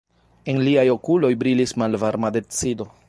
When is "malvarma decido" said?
1.83-2.91